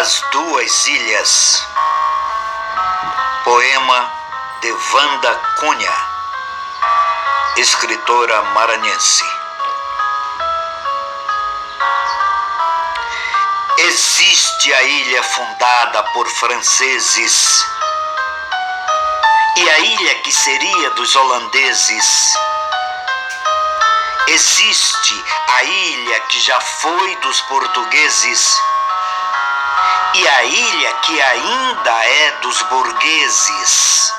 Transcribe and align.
As 0.00 0.24
Duas 0.30 0.86
Ilhas. 0.86 1.62
Poema 3.44 4.10
de 4.62 4.72
Wanda 4.72 5.34
Cunha, 5.58 5.96
escritora 7.58 8.40
maranhense. 8.54 9.24
Existe 13.76 14.72
a 14.72 14.82
ilha 14.84 15.22
fundada 15.22 16.02
por 16.14 16.26
franceses 16.28 17.66
e 19.58 19.68
a 19.68 19.78
ilha 19.80 20.14
que 20.22 20.32
seria 20.32 20.90
dos 20.92 21.14
holandeses. 21.14 22.32
Existe 24.28 25.24
a 25.46 25.62
ilha 25.62 26.20
que 26.20 26.40
já 26.40 26.58
foi 26.58 27.16
dos 27.16 27.42
portugueses 27.42 28.70
e 30.14 30.28
a 30.28 30.42
ilha 30.44 30.92
que 30.94 31.22
ainda 31.22 32.04
é 32.04 32.30
dos 32.42 32.62
burgueses. 32.62 34.14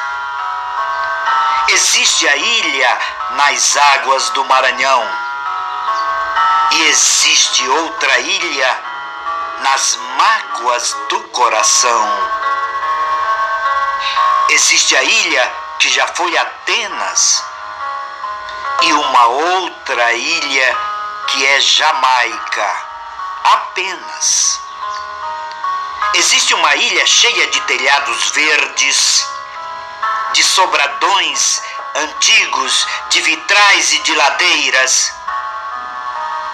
Existe 1.69 2.27
a 2.27 2.35
ilha 2.35 2.99
nas 3.31 3.77
águas 3.77 4.29
do 4.31 4.43
Maranhão 4.45 5.09
e 6.71 6.83
existe 6.87 7.67
outra 7.67 8.19
ilha 8.19 8.79
nas 9.61 9.97
mágoas 10.17 10.95
do 11.09 11.19
coração. 11.29 12.07
Existe 14.49 14.95
a 14.95 15.03
ilha 15.03 15.53
que 15.79 15.89
já 15.89 16.07
foi 16.07 16.37
Atenas 16.37 17.43
e 18.81 18.93
uma 18.93 19.25
outra 19.27 20.13
ilha 20.13 20.77
que 21.27 21.45
é 21.45 21.59
Jamaica, 21.59 22.75
apenas. 23.43 24.70
Existe 26.13 26.53
uma 26.53 26.75
ilha 26.75 27.05
cheia 27.05 27.47
de 27.47 27.61
telhados 27.61 28.31
verdes, 28.31 29.25
de 30.33 30.43
sobradões 30.43 31.61
antigos, 31.95 32.87
de 33.09 33.21
vitrais 33.21 33.93
e 33.93 33.99
de 33.99 34.13
ladeiras. 34.13 35.13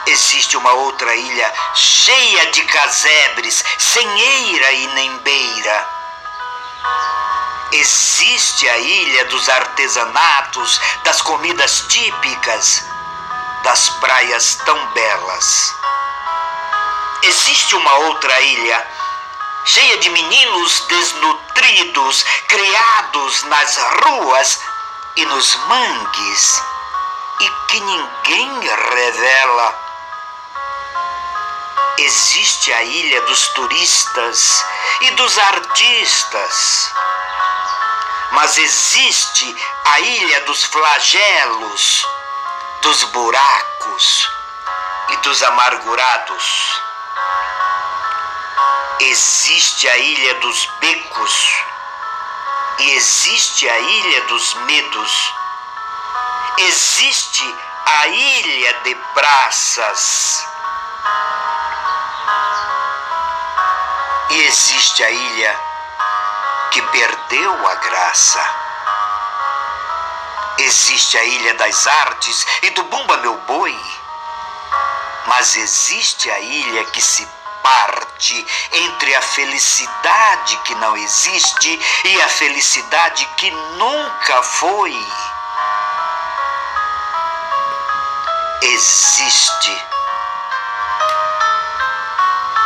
Existe 0.05 0.57
uma 0.57 0.71
outra 0.73 1.15
ilha 1.15 1.53
cheia 1.73 2.51
de 2.51 2.61
casebres, 2.65 3.63
sem 3.79 4.07
eira 4.19 4.71
e 4.73 4.87
nem 4.93 5.17
beira. 5.19 5.89
Existe 7.71 8.69
a 8.69 8.77
ilha 8.77 9.25
dos 9.25 9.49
artesanatos, 9.49 10.79
das 11.03 11.19
comidas 11.23 11.83
típicas, 11.89 12.85
das 13.63 13.89
praias 13.89 14.55
tão 14.63 14.85
belas. 14.93 15.75
Existe 17.23 17.75
uma 17.75 17.93
outra 17.95 18.39
ilha 18.39 18.87
cheia 19.67 19.97
de 19.97 20.09
meninos 20.09 20.79
desnutridos, 20.87 22.23
criados 22.47 23.43
nas 23.43 23.77
ruas 24.05 24.61
e 25.17 25.25
nos 25.25 25.55
mangues, 25.55 26.63
e 27.41 27.49
que 27.67 27.79
ninguém 27.81 28.59
revela. 28.61 29.87
Existe 31.97 32.71
a 32.71 32.83
ilha 32.83 33.21
dos 33.21 33.47
turistas 33.49 34.65
e 35.01 35.11
dos 35.11 35.37
artistas, 35.37 36.93
mas 38.31 38.57
existe 38.57 39.55
a 39.83 39.99
ilha 39.99 40.41
dos 40.41 40.63
flagelos, 40.63 42.07
dos 42.81 43.03
buracos 43.05 44.29
e 45.09 45.17
dos 45.17 45.43
amargurados. 45.43 46.86
Existe 49.09 49.87
a 49.87 49.97
ilha 49.97 50.33
dos 50.41 50.65
becos 50.81 51.63
e 52.79 52.91
existe 52.91 53.69
a 53.69 53.79
ilha 53.79 54.21
dos 54.23 54.53
medos. 54.65 55.33
Existe 56.57 57.55
a 57.85 58.07
ilha 58.07 58.73
de 58.83 58.95
praças. 59.13 60.45
E 64.29 64.41
existe 64.41 65.03
a 65.05 65.09
ilha 65.09 65.59
que 66.71 66.81
perdeu 66.81 67.67
a 67.69 67.75
graça. 67.75 68.55
Existe 70.57 71.17
a 71.17 71.23
ilha 71.23 71.53
das 71.53 71.87
artes 71.87 72.45
e 72.61 72.71
do 72.71 72.83
Bumba 72.83 73.15
Meu 73.17 73.35
Boi. 73.47 73.79
Mas 75.27 75.55
existe 75.55 76.29
a 76.29 76.39
ilha 76.41 76.83
que 76.85 77.01
se 77.01 77.36
parte 77.67 78.47
entre 78.71 79.13
a 79.13 79.21
felicidade 79.21 80.55
que 80.63 80.73
não 80.75 80.95
existe 80.95 81.79
e 82.05 82.21
a 82.21 82.29
felicidade 82.29 83.25
que 83.37 83.51
nunca 83.51 84.41
foi. 84.43 84.95
Existe 88.61 89.85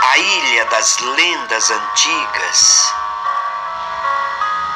a 0.03 0.17
ilha 0.17 0.65
das 0.65 0.97
lendas 0.99 1.71
antigas 1.71 2.93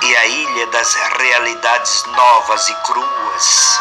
e 0.02 0.18
a 0.18 0.26
ilha 0.26 0.68
das 0.68 0.94
realidades 1.20 2.04
novas 2.06 2.68
e 2.68 2.74
cruas. 2.82 3.80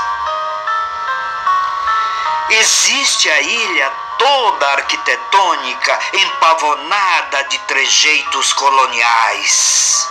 Existe 2.51 3.31
a 3.31 3.41
ilha 3.41 4.04
toda 4.19 4.73
arquitetônica 4.73 6.01
empavonada 6.13 7.45
de 7.45 7.59
trejeitos 7.61 8.53
coloniais. 8.53 10.09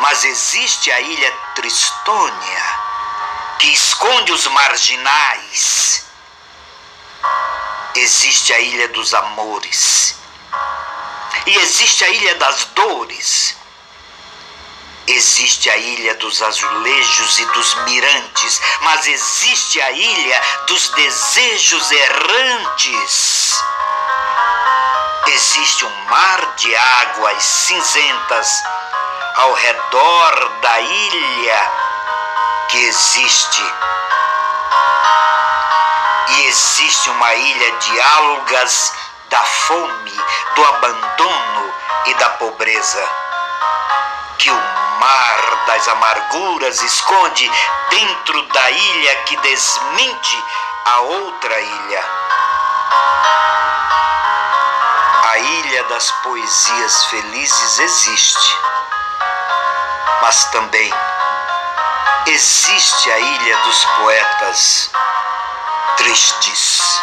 Mas 0.00 0.24
existe 0.24 0.90
a 0.92 1.00
ilha 1.00 1.32
Tristônia, 1.54 2.64
que 3.58 3.72
esconde 3.72 4.32
os 4.32 4.46
marginais. 4.46 6.04
Existe 7.94 8.52
a 8.52 8.60
ilha 8.60 8.88
dos 8.88 9.14
amores. 9.14 10.16
E 11.46 11.56
existe 11.58 12.04
a 12.04 12.08
ilha 12.10 12.34
das 12.36 12.64
dores 12.66 13.56
Existe 15.08 15.70
a 15.70 15.76
ilha 15.76 16.16
dos 16.16 16.42
azulejos 16.42 17.38
e 17.38 17.44
dos 17.46 17.74
mirantes, 17.84 18.60
mas 18.80 19.06
existe 19.06 19.80
a 19.80 19.92
ilha 19.92 20.42
dos 20.66 20.88
desejos 20.88 21.92
errantes. 21.92 23.62
Existe 25.28 25.84
um 25.84 26.04
mar 26.06 26.54
de 26.56 26.74
águas 26.74 27.40
cinzentas 27.40 28.64
ao 29.36 29.52
redor 29.52 30.48
da 30.62 30.80
ilha 30.80 31.72
que 32.68 32.78
existe. 32.86 33.74
E 36.30 36.46
existe 36.46 37.10
uma 37.10 37.32
ilha 37.32 37.70
de 37.78 38.00
algas 38.00 38.92
da 39.30 39.42
fome, 39.44 40.20
do 40.56 40.64
abandono 40.64 41.74
e 42.06 42.14
da 42.14 42.30
pobreza 42.30 43.26
que 44.38 44.50
o 44.50 44.62
mar 45.00 45.64
das 45.66 45.88
amarguras 45.88 46.82
esconde 46.82 47.50
dentro 47.90 48.42
da 48.42 48.70
ilha 48.70 49.16
que 49.24 49.36
desmente 49.38 50.44
a 50.84 51.00
outra 51.00 51.60
ilha. 51.60 52.04
A 55.24 55.38
ilha 55.38 55.84
das 55.84 56.10
poesias 56.22 57.04
felizes 57.06 57.78
existe, 57.78 58.58
mas 60.22 60.44
também 60.46 60.92
existe 62.26 63.10
a 63.10 63.18
ilha 63.18 63.56
dos 63.58 63.84
poetas 63.84 64.90
tristes. 65.96 67.00